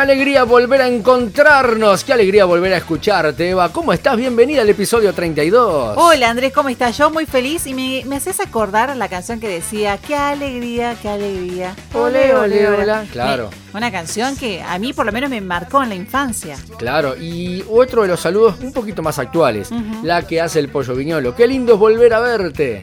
alegría 0.00 0.44
volver 0.44 0.80
a 0.80 0.88
encontrarnos, 0.88 2.04
qué 2.04 2.12
alegría 2.14 2.46
volver 2.46 2.72
a 2.72 2.78
escucharte, 2.78 3.50
Eva. 3.50 3.70
¿Cómo 3.70 3.92
estás? 3.92 4.16
Bienvenida 4.16 4.62
al 4.62 4.68
episodio 4.70 5.12
32. 5.12 5.94
Hola 5.96 6.30
Andrés, 6.30 6.52
¿cómo 6.54 6.70
estás? 6.70 6.96
Yo 6.96 7.10
muy 7.10 7.26
feliz 7.26 7.66
y 7.66 7.74
me, 7.74 8.02
me 8.06 8.16
haces 8.16 8.40
acordar 8.40 8.96
la 8.96 9.08
canción 9.08 9.40
que 9.40 9.48
decía, 9.48 9.98
qué 9.98 10.16
alegría, 10.16 10.96
qué 11.02 11.08
alegría. 11.10 11.76
Ole, 11.92 12.34
ole, 12.34 12.66
ole. 12.68 13.08
Claro. 13.12 13.50
una 13.74 13.90
canción 13.90 14.36
que 14.36 14.62
a 14.62 14.78
mí 14.78 14.92
por 14.94 15.04
lo 15.04 15.12
menos 15.12 15.28
me 15.28 15.40
marcó 15.40 15.82
en 15.82 15.90
la 15.90 15.94
infancia. 15.94 16.56
Claro, 16.78 17.16
y 17.16 17.62
otro 17.68 18.02
de 18.02 18.08
los 18.08 18.20
saludos 18.20 18.56
un 18.60 18.72
poquito 18.72 19.02
más 19.02 19.18
actuales, 19.18 19.70
la 20.02 20.22
que 20.26 20.40
hace 20.40 20.60
el 20.60 20.70
pollo 20.70 20.94
viñolo. 20.94 21.34
Qué 21.34 21.46
lindo 21.46 21.74
es 21.74 21.78
volver 21.78 22.14
a 22.14 22.20
verte. 22.20 22.82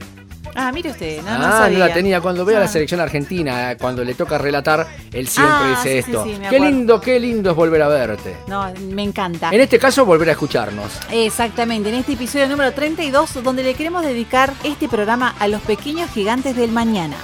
Ah, 0.60 0.72
mire 0.72 0.90
usted, 0.90 1.22
no, 1.22 1.30
ah, 1.30 1.70
no, 1.72 1.78
la 1.78 1.94
tenía. 1.94 2.20
Cuando 2.20 2.44
ve 2.44 2.56
a 2.56 2.60
la 2.60 2.66
ah. 2.66 2.68
selección 2.68 3.00
argentina, 3.00 3.78
cuando 3.80 4.04
le 4.04 4.16
toca 4.16 4.40
relatar, 4.40 4.88
él 5.14 5.28
siempre 5.28 5.56
ah, 5.56 5.70
dice 5.70 6.00
esto. 6.00 6.26
qué 6.50 6.60
lindo, 6.60 7.00
qué 7.00 7.20
lindo 7.20 7.52
es 7.52 7.56
volver 7.56 7.84
a 7.84 7.88
verte. 7.88 8.38
No, 8.48 8.66
me 8.90 9.04
encanta. 9.04 9.52
En 9.52 9.62
este 9.62 9.78
caso, 9.78 10.04
volver 10.04 10.30
a 10.30 10.32
escucharnos. 10.32 11.00
Exactamente, 11.12 11.90
en 11.90 11.96
este 11.96 12.14
episodio 12.14 12.48
número 12.48 12.72
32, 12.72 13.44
donde 13.44 13.62
le 13.62 13.76
queremos 13.76 14.04
dedicar 14.04 14.52
este 14.64 14.90
programa 14.90 15.36
a 15.38 15.48
los 15.48 15.62
pequeños 15.62 16.10
gigantes 16.10 16.56
del 16.56 16.72
mañana. 16.72 17.18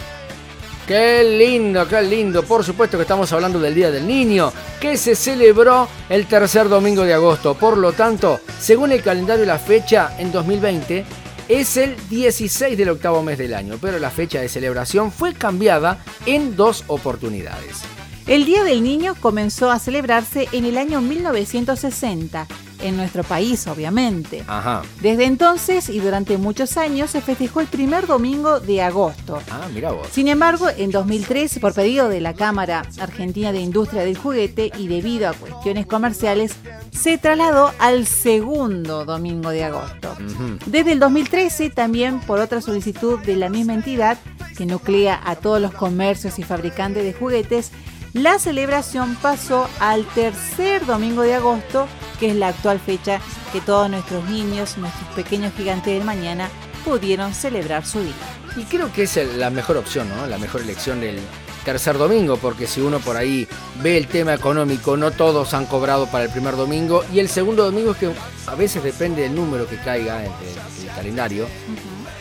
Qué 0.87 1.23
lindo, 1.23 1.87
qué 1.87 2.01
lindo. 2.03 2.43
Por 2.43 2.63
supuesto 2.63 2.97
que 2.97 3.03
estamos 3.03 3.31
hablando 3.33 3.59
del 3.59 3.73
Día 3.73 3.89
del 3.89 4.05
Niño, 4.05 4.51
que 4.79 4.95
se 4.97 5.15
celebró 5.15 5.87
el 6.09 6.27
tercer 6.27 6.69
domingo 6.69 7.03
de 7.03 7.15
agosto. 7.15 7.55
Por 7.55 7.77
lo 7.77 7.93
tanto, 7.93 8.41
según 8.59 8.91
el 8.91 9.01
calendario 9.01 9.43
y 9.43 9.47
la 9.47 9.57
fecha, 9.57 10.11
en 10.19 10.31
2020 10.31 11.22
es 11.47 11.77
el 11.77 11.95
16 12.09 12.77
del 12.77 12.89
octavo 12.89 13.21
mes 13.23 13.37
del 13.37 13.53
año, 13.53 13.77
pero 13.81 13.99
la 13.99 14.09
fecha 14.09 14.39
de 14.39 14.49
celebración 14.49 15.11
fue 15.11 15.33
cambiada 15.33 16.03
en 16.25 16.55
dos 16.55 16.83
oportunidades. 16.87 17.81
El 18.25 18.45
Día 18.45 18.63
del 18.63 18.83
Niño 18.83 19.15
comenzó 19.19 19.69
a 19.69 19.79
celebrarse 19.79 20.47
en 20.53 20.63
el 20.63 20.77
año 20.77 21.01
1960 21.01 22.47
en 22.83 22.97
nuestro 22.97 23.23
país, 23.23 23.65
obviamente. 23.67 24.43
Ajá. 24.47 24.83
Desde 25.01 25.25
entonces 25.25 25.89
y 25.89 25.99
durante 25.99 26.37
muchos 26.37 26.77
años 26.77 27.11
se 27.11 27.21
festejó 27.21 27.61
el 27.61 27.67
primer 27.67 28.07
domingo 28.07 28.59
de 28.59 28.81
agosto. 28.81 29.41
Ah, 29.49 29.67
mira 29.73 29.91
vos. 29.91 30.07
Sin 30.11 30.27
embargo, 30.27 30.67
en 30.69 30.91
2003, 30.91 31.59
por 31.59 31.73
pedido 31.73 32.09
de 32.09 32.21
la 32.21 32.33
Cámara 32.33 32.83
Argentina 32.99 33.51
de 33.51 33.59
Industria 33.59 34.03
del 34.03 34.17
Juguete 34.17 34.71
y 34.77 34.87
debido 34.87 35.29
a 35.29 35.33
cuestiones 35.33 35.85
comerciales, 35.85 36.55
se 36.93 37.17
trasladó 37.17 37.73
al 37.79 38.05
segundo 38.07 39.05
domingo 39.05 39.49
de 39.49 39.63
agosto. 39.63 40.15
Desde 40.65 40.93
el 40.93 40.99
2013, 40.99 41.69
también 41.69 42.19
por 42.21 42.39
otra 42.39 42.61
solicitud 42.61 43.19
de 43.19 43.35
la 43.35 43.49
misma 43.49 43.73
entidad, 43.73 44.17
que 44.57 44.65
nuclea 44.65 45.19
a 45.25 45.35
todos 45.35 45.59
los 45.59 45.73
comercios 45.73 46.39
y 46.39 46.43
fabricantes 46.43 47.03
de 47.03 47.13
juguetes, 47.13 47.71
la 48.13 48.37
celebración 48.37 49.15
pasó 49.15 49.67
al 49.79 50.05
tercer 50.05 50.85
domingo 50.85 51.23
de 51.23 51.33
agosto, 51.33 51.87
que 52.19 52.29
es 52.29 52.35
la 52.35 52.49
actual 52.49 52.79
fecha 52.79 53.19
que 53.51 53.59
todos 53.59 53.89
nuestros 53.89 54.29
niños, 54.29 54.77
nuestros 54.77 55.09
pequeños 55.15 55.51
gigantes 55.57 55.93
del 55.93 56.03
mañana, 56.03 56.49
pudieron 56.85 57.33
celebrar 57.33 57.85
su 57.85 58.01
día. 58.01 58.13
Y 58.55 58.65
creo 58.65 58.93
que 58.93 59.03
es 59.03 59.17
la 59.35 59.49
mejor 59.49 59.77
opción, 59.77 60.07
¿no? 60.09 60.27
La 60.27 60.37
mejor 60.37 60.61
elección 60.61 61.01
del 61.01 61.19
tercer 61.63 61.97
domingo, 61.97 62.37
porque 62.37 62.67
si 62.67 62.81
uno 62.81 62.99
por 62.99 63.17
ahí 63.17 63.47
ve 63.81 63.97
el 63.97 64.07
tema 64.07 64.33
económico, 64.33 64.97
no 64.97 65.11
todos 65.11 65.53
han 65.53 65.65
cobrado 65.65 66.07
para 66.07 66.25
el 66.25 66.29
primer 66.29 66.55
domingo, 66.55 67.03
y 67.13 67.19
el 67.19 67.29
segundo 67.29 67.63
domingo 67.63 67.91
es 67.91 67.97
que 67.97 68.11
a 68.47 68.55
veces 68.55 68.83
depende 68.83 69.23
del 69.23 69.35
número 69.35 69.67
que 69.67 69.77
caiga 69.77 70.23
en 70.23 70.31
el, 70.31 70.95
calendario 70.95 71.47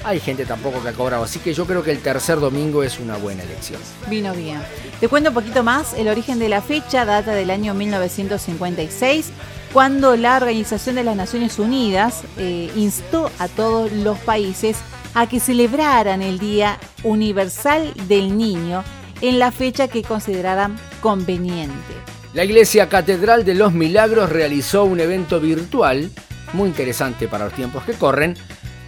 hay 0.04 0.18
gente 0.18 0.44
tampoco 0.44 0.82
que 0.82 0.88
ha 0.88 0.92
cobrado. 0.92 1.24
Así 1.24 1.38
que 1.38 1.54
yo 1.54 1.66
creo 1.66 1.82
que 1.82 1.90
el 1.90 2.00
tercer 2.00 2.40
domingo 2.40 2.82
es 2.82 2.98
una 2.98 3.16
buena 3.16 3.42
elección. 3.42 3.80
Vino 4.08 4.34
bien. 4.34 4.60
Te 4.98 5.08
cuento 5.08 5.30
un 5.30 5.34
poquito 5.34 5.62
más. 5.62 5.94
El 5.94 6.08
origen 6.08 6.38
de 6.38 6.48
la 6.48 6.60
fecha 6.60 7.04
data 7.04 7.32
del 7.34 7.50
año 7.50 7.74
1956, 7.74 9.30
cuando 9.72 10.16
la 10.16 10.36
Organización 10.36 10.96
de 10.96 11.04
las 11.04 11.16
Naciones 11.16 11.58
Unidas 11.58 12.22
eh, 12.36 12.70
instó 12.74 13.30
a 13.38 13.46
todos 13.48 13.92
los 13.92 14.18
países 14.18 14.76
a 15.14 15.28
que 15.28 15.40
celebraran 15.40 16.22
el 16.22 16.38
Día 16.38 16.78
Universal 17.04 17.92
del 18.08 18.36
Niño 18.36 18.82
en 19.22 19.38
la 19.38 19.50
fecha 19.50 19.88
que 19.88 20.02
consideraran 20.02 20.76
conveniente. 21.00 21.94
La 22.34 22.44
Iglesia 22.44 22.88
Catedral 22.88 23.44
de 23.44 23.54
los 23.54 23.72
Milagros 23.72 24.30
realizó 24.30 24.84
un 24.84 25.00
evento 25.00 25.40
virtual 25.40 26.10
muy 26.52 26.68
interesante 26.68 27.28
para 27.28 27.46
los 27.46 27.54
tiempos 27.54 27.84
que 27.84 27.94
corren 27.94 28.36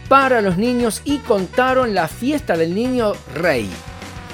para 0.08 0.42
los 0.42 0.58
niños 0.58 1.00
y 1.04 1.18
contaron 1.18 1.94
la 1.94 2.08
fiesta 2.08 2.56
del 2.56 2.74
niño 2.74 3.12
rey. 3.34 3.70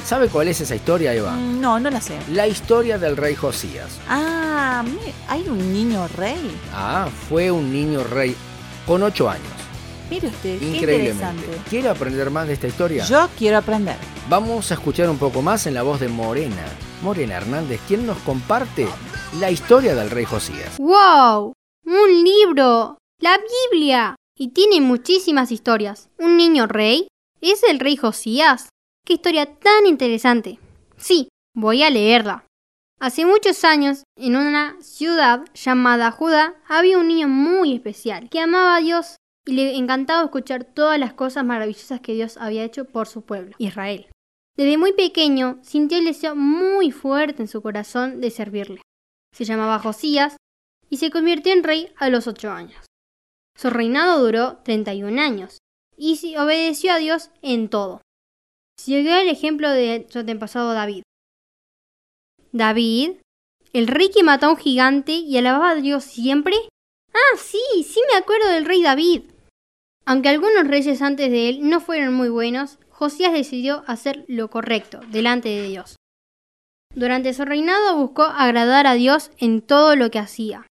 ¿Sabe 0.05 0.29
cuál 0.29 0.49
es 0.49 0.61
esa 0.61 0.75
historia, 0.75 1.15
Eva? 1.15 1.33
Mm, 1.33 1.61
no, 1.61 1.79
no 1.79 1.91
la 1.91 2.01
sé. 2.01 2.19
La 2.33 2.47
historia 2.47 2.99
del 2.99 3.17
rey 3.17 3.35
Josías. 3.35 3.99
Ah, 4.09 4.83
¿hay 5.29 5.49
un 5.49 5.73
niño 5.73 6.09
rey? 6.17 6.59
Ah, 6.75 7.09
fue 7.29 7.51
un 7.51 7.73
niño 7.73 8.03
rey 8.05 8.35
con 8.87 9.03
ocho 9.03 9.29
años. 9.29 9.60
Mire 10.11 10.29
usted, 10.29 10.61
Increíblemente. 10.61 11.61
¿Quiere 11.69 11.89
aprender 11.89 12.31
más 12.31 12.47
de 12.49 12.55
esta 12.55 12.67
historia? 12.67 13.05
Yo 13.05 13.29
quiero 13.39 13.59
aprender. 13.59 13.97
Vamos 14.29 14.71
a 14.71 14.75
escuchar 14.75 15.09
un 15.09 15.19
poco 15.19 15.41
más 15.41 15.67
en 15.67 15.75
la 15.75 15.83
voz 15.83 16.01
de 16.01 16.09
Morena. 16.09 16.67
Morena 17.03 17.37
Hernández, 17.37 17.81
quien 17.87 18.07
nos 18.07 18.19
comparte 18.19 18.87
la 19.39 19.51
historia 19.51 19.95
del 19.95 20.11
rey 20.11 20.25
Josías. 20.25 20.79
¡Wow! 20.79 21.53
¡Un 21.87 22.25
libro! 22.25 22.99
¡La 23.21 23.39
Biblia! 23.73 24.17
y 24.41 24.49
tiene 24.49 24.81
muchísimas 24.81 25.53
historias. 25.53 26.09
¿Un 26.19 26.39
niño 26.39 26.67
rey? 26.67 27.09
¿Es 27.43 27.63
el 27.63 27.79
rey 27.79 27.99
Josías? 27.99 28.71
¡Qué 29.05 29.13
historia 29.13 29.45
tan 29.45 29.87
interesante! 29.87 30.59
Sí, 30.97 31.29
voy 31.55 31.83
a 31.83 31.91
leerla. 31.91 32.47
Hace 32.99 33.27
muchos 33.27 33.65
años, 33.65 34.05
en 34.17 34.37
una 34.37 34.79
ciudad 34.81 35.45
llamada 35.53 36.11
Judá, 36.11 36.55
había 36.67 36.97
un 36.97 37.09
niño 37.09 37.29
muy 37.29 37.75
especial 37.75 38.31
que 38.31 38.41
amaba 38.41 38.77
a 38.77 38.81
Dios 38.81 39.17
y 39.47 39.53
le 39.53 39.77
encantaba 39.77 40.25
escuchar 40.25 40.65
todas 40.65 40.99
las 40.99 41.15
cosas 41.15 41.45
maravillosas 41.45 42.01
que 42.01 42.15
Dios 42.15 42.37
había 42.37 42.65
hecho 42.65 42.85
por 42.85 43.09
su 43.09 43.23
pueblo, 43.23 43.55
Israel. 43.59 44.09
Desde 44.57 44.77
muy 44.77 44.93
pequeño 44.93 45.59
sintió 45.63 45.99
el 45.99 46.05
deseo 46.05 46.37
muy 46.37 46.91
fuerte 46.91 47.43
en 47.43 47.49
su 47.49 47.63
corazón 47.63 48.21
de 48.21 48.31
servirle. 48.31 48.83
Se 49.35 49.45
llamaba 49.45 49.79
Josías 49.79 50.37
y 50.89 50.99
se 50.99 51.11
convirtió 51.11 51.53
en 51.53 51.65
rey 51.65 51.93
a 51.97 52.11
los 52.11 52.27
ocho 52.27 52.51
años. 52.51 52.85
Su 53.57 53.71
reinado 53.71 54.23
duró 54.23 54.59
31 54.65 55.21
años 55.21 55.59
y 55.97 56.37
obedeció 56.37 56.93
a 56.93 56.99
Dios 56.99 57.31
en 57.43 57.69
todo. 57.69 58.01
Siguió 58.79 59.17
el 59.19 59.29
ejemplo 59.29 59.71
de 59.71 60.07
su 60.09 60.21
antepasado 60.21 60.73
David. 60.73 61.03
David, 62.53 63.13
el 63.73 63.87
rey 63.87 64.11
que 64.11 64.23
mató 64.23 64.47
a 64.47 64.51
un 64.51 64.57
gigante 64.57 65.13
y 65.13 65.37
alababa 65.37 65.71
a 65.71 65.75
Dios 65.77 66.05
siempre. 66.05 66.57
Ah, 67.13 67.37
sí, 67.37 67.85
sí 67.85 68.01
me 68.11 68.19
acuerdo 68.19 68.49
del 68.49 68.65
rey 68.65 68.83
David. 68.83 69.23
Aunque 70.05 70.29
algunos 70.29 70.67
reyes 70.67 71.03
antes 71.03 71.31
de 71.31 71.49
él 71.49 71.69
no 71.69 71.81
fueron 71.81 72.15
muy 72.15 72.29
buenos, 72.29 72.79
Josías 72.89 73.33
decidió 73.33 73.85
hacer 73.87 74.25
lo 74.29 74.51
correcto 74.51 75.01
delante 75.11 75.49
de 75.49 75.69
Dios. 75.69 75.97
Durante 76.95 77.33
su 77.33 77.45
reinado 77.45 77.97
buscó 77.97 78.25
agradar 78.25 78.87
a 78.87 78.95
Dios 78.95 79.31
en 79.39 79.63
todo 79.63 79.95
lo 79.97 80.11
que 80.11 80.19
hacía. 80.19 80.67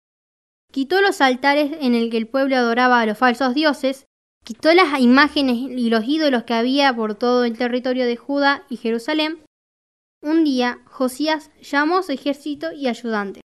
Quitó 0.72 1.02
los 1.02 1.22
altares 1.22 1.72
en 1.80 1.96
el 1.96 2.12
que 2.12 2.18
el 2.18 2.28
pueblo 2.28 2.56
adoraba 2.56 3.00
a 3.02 3.06
los 3.06 3.18
falsos 3.18 3.54
dioses, 3.56 4.06
quitó 4.44 4.74
las 4.74 5.00
imágenes 5.00 5.56
y 5.58 5.90
los 5.90 6.06
ídolos 6.06 6.44
que 6.44 6.54
había 6.54 6.96
por 6.96 7.16
todo 7.16 7.46
el 7.46 7.58
territorio 7.58 8.06
de 8.06 8.18
Judá 8.18 8.66
y 8.70 8.78
Jerusalén. 8.78 9.44
Un 10.22 10.44
día, 10.44 10.80
Josías 10.86 11.50
llamó 11.62 12.04
su 12.04 12.12
ejército 12.12 12.72
y 12.74 12.88
ayudantes. 12.88 13.42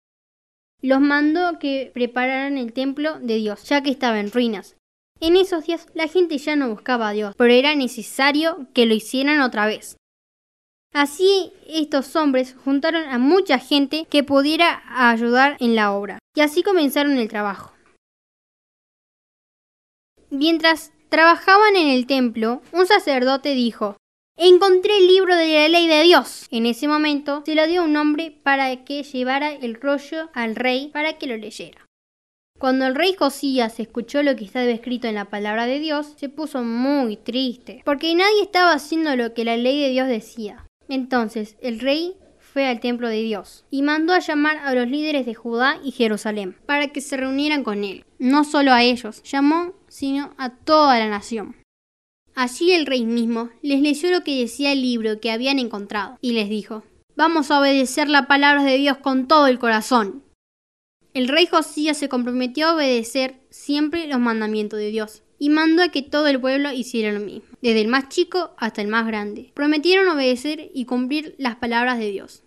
Los 0.85 1.01
mandó 1.01 1.59
que 1.59 1.91
prepararan 1.95 2.59
el 2.59 2.75
templo 2.75 3.19
de 3.19 3.37
Dios, 3.37 3.65
ya 3.65 3.83
que 3.83 3.89
estaba 3.89 4.21
en 4.21 4.31
ruinas. 4.31 4.77
En 5.19 5.35
esos 5.35 5.65
días 5.65 5.87
la 5.95 6.09
gente 6.09 6.37
ya 6.37 6.57
no 6.57 6.69
buscaba 6.69 7.09
a 7.09 7.13
Dios, 7.13 7.35
pero 7.39 7.55
era 7.55 7.75
necesario 7.75 8.67
que 8.75 8.85
lo 8.85 8.93
hicieran 8.93 9.41
otra 9.41 9.65
vez. 9.65 9.97
Así 10.93 11.55
estos 11.67 12.15
hombres 12.17 12.55
juntaron 12.63 13.05
a 13.05 13.17
mucha 13.17 13.59
gente 13.59 14.07
que 14.11 14.25
pudiera 14.25 14.83
ayudar 15.11 15.57
en 15.59 15.75
la 15.75 15.91
obra, 15.91 16.19
y 16.37 16.43
así 16.43 16.63
comenzaron 16.63 17.17
el 17.17 17.29
trabajo. 17.29 17.73
Mientras 20.29 20.93
trabajaban 21.09 21.77
en 21.77 21.89
el 21.89 22.07
templo, 22.07 22.61
un 22.73 22.85
sacerdote 22.85 23.55
dijo, 23.55 23.97
Encontré 24.37 24.99
el 24.99 25.07
libro 25.07 25.37
de 25.37 25.47
la 25.47 25.69
ley 25.69 25.87
de 25.87 26.03
Dios. 26.03 26.49
En 26.51 26.67
ese 26.67 26.89
momento 26.89 27.45
se 27.47 27.55
lo 27.55 27.69
dio 27.69 27.83
a 27.83 27.85
un 27.85 27.97
hombre 27.97 28.37
para 28.43 28.85
que 28.85 29.05
llevara 29.05 29.53
el 29.53 29.81
rollo 29.81 30.29
al 30.35 30.57
rey 30.57 30.91
para 30.93 31.19
que 31.19 31.29
lo 31.29 31.37
leyera. 31.37 31.87
Cuando 32.59 32.85
el 32.87 32.97
rey 32.97 33.15
Josías 33.15 33.79
escuchó 33.79 34.25
lo 34.25 34.35
que 34.35 34.45
estaba 34.45 34.65
escrito 34.65 35.07
en 35.07 35.15
la 35.15 35.27
palabra 35.27 35.67
de 35.67 35.79
Dios, 35.79 36.15
se 36.17 36.29
puso 36.29 36.65
muy 36.65 37.17
triste, 37.17 37.83
porque 37.85 38.13
nadie 38.17 38.43
estaba 38.43 38.73
haciendo 38.73 39.15
lo 39.15 39.35
que 39.35 39.45
la 39.45 39.57
ley 39.57 39.81
de 39.81 39.91
Dios 39.91 40.09
decía. 40.09 40.67
Entonces 40.89 41.57
el 41.63 41.79
rey 41.79 42.17
fue 42.41 42.67
al 42.67 42.81
templo 42.81 43.09
de 43.09 43.23
Dios 43.23 43.65
y 43.71 43.83
mandó 43.83 44.15
a 44.15 44.19
llamar 44.19 44.59
a 44.59 44.75
los 44.75 44.89
líderes 44.89 45.27
de 45.27 45.35
Judá 45.35 45.79
y 45.85 45.93
Jerusalén 45.93 46.57
para 46.67 46.89
que 46.89 47.01
se 47.01 47.17
reunieran 47.17 47.63
con 47.63 47.85
él. 47.85 48.05
No 48.19 48.43
solo 48.43 48.73
a 48.73 48.83
ellos, 48.83 49.23
llamó, 49.23 49.75
sino 49.87 50.35
a 50.39 50.51
toda 50.51 50.99
la 50.99 51.09
nación. 51.09 51.55
Allí 52.35 52.73
el 52.73 52.87
rey 52.87 53.05
mismo 53.05 53.51
les 53.63 53.81
leyó 53.81 54.11
lo 54.11 54.25
que 54.25 54.41
decía 54.41 54.73
el 54.73 54.83
libro 54.83 55.21
que 55.21 55.31
habían 55.31 55.59
encontrado 55.59 56.19
y 56.21 56.33
les 56.33 56.49
dijo, 56.49 56.83
Vamos 57.17 57.51
a 57.51 57.61
obedecer 57.61 58.09
la 58.09 58.27
palabra 58.27 58.65
de 58.65 58.77
Dios 58.77 58.99
con 58.99 59.29
todo 59.29 59.47
el 59.47 59.61
corazón. 59.61 60.25
El 61.13 61.29
rey 61.29 61.47
Josías 61.47 61.97
se 61.97 62.09
comprometió 62.09 62.67
a 62.67 62.75
obedecer 62.75 63.41
siempre 63.51 64.09
los 64.09 64.19
mandamientos 64.19 64.81
de 64.81 64.91
Dios 64.91 65.23
y 65.39 65.49
mandó 65.49 65.85
a 65.85 65.89
que 65.89 66.03
todo 66.03 66.27
el 66.27 66.41
pueblo 66.41 66.73
hiciera 66.73 67.13
lo 67.13 67.21
mismo, 67.21 67.49
desde 67.63 67.83
el 67.83 67.89
más 67.89 68.09
chico 68.09 68.55
hasta 68.59 68.83
el 68.83 68.89
más 68.89 69.07
grande. 69.07 69.53
Prometieron 69.55 70.09
obedecer 70.09 70.73
y 70.75 70.87
cumplir 70.87 71.37
las 71.39 71.55
palabras 71.55 71.99
de 71.99 72.11
Dios. 72.11 72.43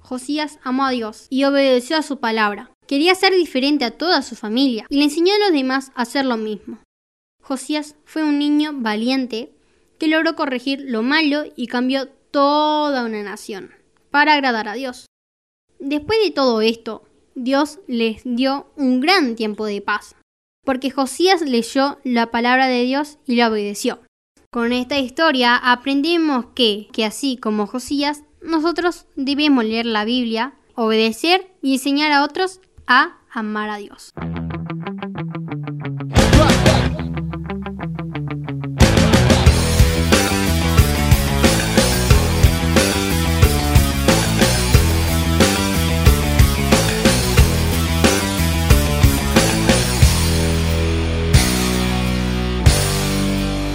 Josías 0.00 0.60
amó 0.62 0.84
a 0.86 0.90
Dios 0.90 1.26
y 1.28 1.42
obedeció 1.42 1.96
a 1.96 2.02
su 2.02 2.20
palabra. 2.20 2.70
Quería 2.86 3.16
ser 3.16 3.34
diferente 3.34 3.84
a 3.84 3.92
toda 3.92 4.22
su 4.22 4.36
familia 4.36 4.86
y 4.90 4.98
le 4.98 5.04
enseñó 5.04 5.34
a 5.34 5.38
los 5.38 5.52
demás 5.52 5.90
a 5.96 6.02
hacer 6.02 6.26
lo 6.26 6.36
mismo. 6.36 6.78
Josías 7.44 7.94
fue 8.06 8.24
un 8.24 8.38
niño 8.38 8.70
valiente 8.74 9.52
que 9.98 10.08
logró 10.08 10.34
corregir 10.34 10.82
lo 10.86 11.02
malo 11.02 11.44
y 11.56 11.66
cambió 11.66 12.08
toda 12.30 13.04
una 13.04 13.22
nación 13.22 13.70
para 14.10 14.32
agradar 14.32 14.66
a 14.66 14.72
Dios. 14.72 15.04
Después 15.78 16.18
de 16.24 16.30
todo 16.30 16.62
esto, 16.62 17.04
Dios 17.34 17.80
les 17.86 18.22
dio 18.24 18.66
un 18.76 19.00
gran 19.00 19.36
tiempo 19.36 19.66
de 19.66 19.82
paz, 19.82 20.16
porque 20.64 20.90
Josías 20.90 21.42
leyó 21.42 21.98
la 22.02 22.30
palabra 22.30 22.66
de 22.66 22.82
Dios 22.84 23.18
y 23.26 23.36
la 23.36 23.50
obedeció. 23.50 24.00
Con 24.50 24.72
esta 24.72 24.98
historia 24.98 25.54
aprendemos 25.56 26.46
que, 26.54 26.88
que 26.94 27.04
así 27.04 27.36
como 27.36 27.66
Josías, 27.66 28.22
nosotros 28.40 29.04
debemos 29.16 29.64
leer 29.64 29.84
la 29.84 30.06
Biblia, 30.06 30.54
obedecer 30.76 31.50
y 31.60 31.74
enseñar 31.74 32.10
a 32.10 32.24
otros 32.24 32.60
a 32.86 33.18
amar 33.30 33.68
a 33.68 33.76
Dios. 33.76 34.14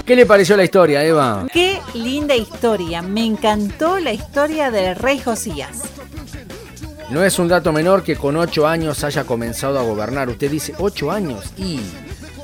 ¿Qué 0.10 0.16
le 0.16 0.26
pareció 0.26 0.58
la 0.58 0.64
historia, 0.64 1.06
Eva? 1.06 1.46
Qué 1.54 1.80
linda 1.94 2.36
historia. 2.36 3.04
Me 3.04 3.24
encantó 3.24 4.00
la 4.00 4.12
historia 4.12 4.72
del 4.72 4.96
rey 4.96 5.20
Josías. 5.20 5.84
No 7.12 7.24
es 7.24 7.38
un 7.38 7.48
dato 7.48 7.72
menor 7.72 8.02
que 8.02 8.16
con 8.16 8.36
8 8.36 8.68
años 8.68 9.04
haya 9.04 9.26
comenzado 9.26 9.78
a 9.78 9.84
gobernar. 9.84 10.28
Usted 10.28 10.50
dice 10.50 10.74
8 10.80 11.12
años 11.12 11.54
y 11.58 11.80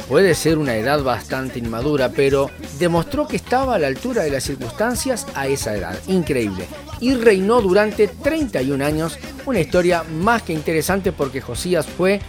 puede 0.07 0.35
ser 0.35 0.59
una 0.59 0.75
edad 0.75 1.01
bastante 1.01 1.57
inmadura, 1.57 2.09
pero 2.09 2.51
demostró 2.77 3.27
que 3.27 3.37
estaba 3.37 3.73
a 3.73 3.79
la 3.79 3.87
altura 3.87 4.21
de 4.21 4.29
las 4.29 4.43
circunstancias 4.43 5.25
a 5.33 5.47
esa 5.47 5.75
edad. 5.75 5.97
Increíble. 6.05 6.67
Y 6.99 7.15
reinó 7.15 7.61
durante 7.61 8.07
31 8.07 8.85
años, 8.85 9.17
una 9.47 9.59
historia 9.59 10.03
más 10.03 10.43
que 10.43 10.53
interesante 10.53 11.11
porque 11.11 11.41
Josías 11.41 11.87
fue 11.87 12.21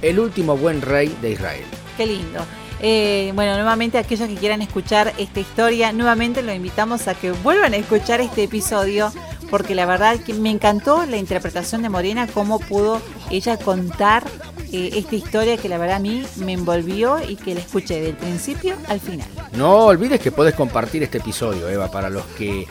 el 0.00 0.20
último 0.20 0.56
buen 0.56 0.80
rey 0.80 1.12
de 1.20 1.32
Israel. 1.32 1.64
Qué 1.96 2.06
lindo. 2.06 2.38
Eh, 2.80 3.32
bueno, 3.34 3.54
nuevamente 3.54 3.98
aquellos 3.98 4.28
que 4.28 4.34
quieran 4.34 4.62
escuchar 4.62 5.12
esta 5.18 5.40
historia, 5.40 5.92
nuevamente 5.92 6.42
los 6.42 6.54
invitamos 6.54 7.08
a 7.08 7.14
que 7.14 7.32
vuelvan 7.32 7.72
a 7.72 7.76
escuchar 7.76 8.20
este 8.20 8.44
episodio 8.44 9.12
porque 9.50 9.74
la 9.74 9.86
verdad 9.86 10.18
que 10.18 10.34
me 10.34 10.50
encantó 10.50 11.06
la 11.06 11.16
interpretación 11.16 11.82
de 11.82 11.88
Morena, 11.88 12.26
cómo 12.26 12.58
pudo 12.58 13.00
ella 13.30 13.56
contar 13.56 14.24
eh, 14.72 14.90
esta 14.94 15.14
historia 15.14 15.56
que 15.56 15.68
la 15.68 15.78
verdad 15.78 15.96
a 15.96 16.00
mí 16.00 16.24
me 16.36 16.52
envolvió 16.52 17.18
y 17.26 17.36
que 17.36 17.54
la 17.54 17.60
escuché 17.60 18.00
del 18.00 18.14
principio 18.14 18.76
al 18.88 19.00
final. 19.00 19.28
No 19.52 19.86
olvides 19.86 20.20
que 20.20 20.32
puedes 20.32 20.54
compartir 20.54 21.02
este 21.02 21.18
episodio, 21.18 21.68
Eva, 21.68 21.90
para 21.90 22.10
los 22.10 22.24
que 22.38 22.66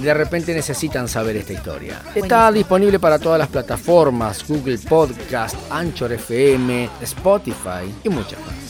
de 0.00 0.14
repente 0.14 0.54
necesitan 0.54 1.08
saber 1.08 1.36
esta 1.36 1.52
historia. 1.52 2.02
Está 2.14 2.52
disponible 2.52 3.00
para 3.00 3.18
todas 3.18 3.38
las 3.38 3.48
plataformas, 3.48 4.46
Google 4.46 4.78
Podcast, 4.78 5.56
Anchor 5.70 6.12
FM, 6.12 6.88
Spotify 7.00 7.92
y 8.04 8.08
muchas 8.08 8.38
más. 8.40 8.67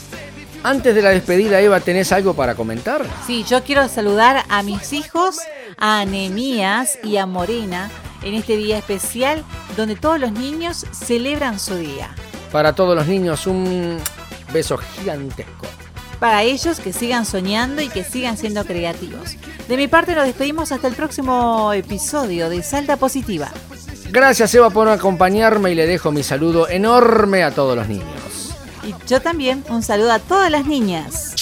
Antes 0.63 0.95
de 0.95 1.03
la 1.03 1.11
despedida, 1.11 1.61
Eva, 1.61 1.81
¿tenés 1.81 2.11
algo 2.13 2.35
para 2.35 2.55
comentar? 2.55 3.05
Sí, 3.27 3.45
yo 3.49 3.63
quiero 3.63 3.89
saludar 3.89 4.45
a 4.49 4.63
mis 4.63 4.93
hijos, 4.93 5.39
a 5.77 6.01
Anemías 6.01 6.99
y 7.05 7.17
a 7.17 7.27
Morena 7.27 7.91
en 8.23 8.35
este 8.35 8.57
día 8.57 8.79
especial 8.79 9.45
donde 9.77 9.95
todos 9.95 10.19
los 10.19 10.33
niños 10.33 10.85
celebran 10.93 11.61
su 11.61 11.77
día. 11.77 12.11
Para 12.51 12.75
todos 12.75 12.97
los 12.97 13.07
niños, 13.07 13.47
un 13.47 13.99
beso 14.53 14.79
gigantesco. 14.79 15.67
Para 16.19 16.43
ellos 16.43 16.81
que 16.81 16.93
sigan 16.93 17.25
soñando 17.25 17.81
y 17.81 17.89
que 17.89 18.03
sigan 18.03 18.37
siendo 18.37 18.65
creativos. 18.65 19.37
De 19.69 19.77
mi 19.77 19.87
parte 19.87 20.17
nos 20.17 20.25
despedimos 20.25 20.73
hasta 20.73 20.89
el 20.89 20.95
próximo 20.95 21.73
episodio 21.73 22.49
de 22.49 22.63
Salta 22.65 22.97
Positiva. 22.97 23.53
Gracias 24.11 24.53
Eva 24.55 24.71
por 24.71 24.89
acompañarme 24.89 25.71
y 25.71 25.75
le 25.77 25.87
dejo 25.87 26.11
mi 26.11 26.23
saludo 26.23 26.69
enorme 26.69 27.45
a 27.45 27.53
todos 27.53 27.77
los 27.77 27.87
niños. 27.87 28.18
Y 28.89 28.95
yo 29.07 29.21
también 29.21 29.63
un 29.69 29.83
saludo 29.83 30.13
a 30.13 30.19
todas 30.19 30.51
las 30.51 30.65
niñas. 30.65 31.35